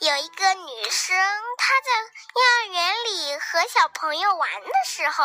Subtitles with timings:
[0.00, 1.16] 有一个女生，
[1.56, 1.90] 她在
[2.34, 5.24] 幼儿园里和小朋友玩的时候，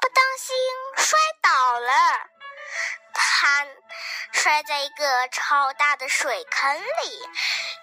[0.00, 0.56] 不当心
[0.96, 1.92] 摔倒了。
[3.14, 3.66] 她
[4.32, 7.20] 摔在一个超大的水坑里。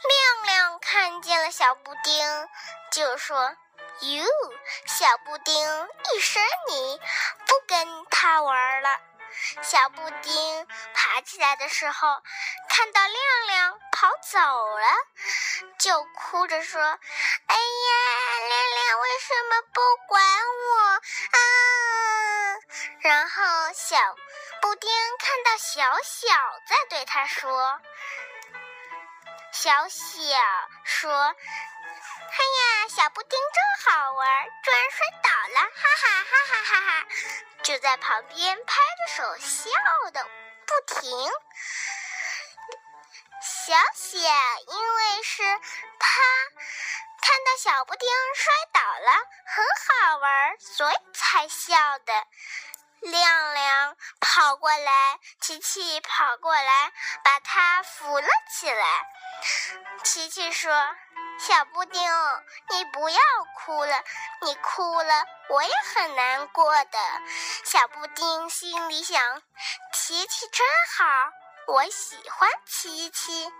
[0.03, 2.49] 亮亮看见了小布丁，
[2.91, 3.55] 就说
[4.01, 4.25] ：“哟，
[4.85, 6.99] 小布丁，一身泥，
[7.45, 8.99] 不跟他玩了。”
[9.63, 12.21] 小布丁爬起来的时候，
[12.69, 14.87] 看到亮亮跑走了，
[15.77, 16.81] 就哭着说
[17.47, 17.89] ：“哎呀，
[18.47, 20.79] 亮亮为什么不管我
[21.31, 21.39] 啊？”
[23.01, 23.97] 然后小
[24.61, 24.89] 布丁
[25.19, 26.33] 看到小小
[26.67, 27.79] 在对他说
[29.51, 29.99] ：“小小
[30.83, 31.11] 说。”
[32.33, 37.07] 哎呀，小布丁真好玩，居然摔倒了，哈哈哈哈哈哈！
[37.61, 39.69] 就在旁边拍着手笑
[40.11, 40.27] 的
[40.65, 41.31] 不停。
[43.41, 44.92] 小小因
[45.23, 46.21] 是他
[47.21, 49.11] 看到小布丁摔倒了，
[49.47, 52.13] 很好玩，所以才笑的。
[52.99, 56.91] 亮亮跑过来，琪琪跑过来，
[57.23, 59.07] 把他扶了起来。
[60.03, 60.71] 琪琪说。
[61.39, 61.99] 小布丁，
[62.69, 63.19] 你不要
[63.57, 64.03] 哭了，
[64.41, 66.99] 你哭了我也很难过的。
[67.65, 69.41] 小布丁心里想：
[69.91, 70.65] 琪琪真
[70.95, 71.05] 好，
[71.67, 73.51] 我喜欢琪琪。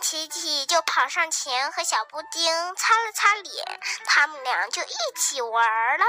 [0.00, 6.04] 琪琪就跑上前和小布丁擦了擦脸，他们俩就一起玩了。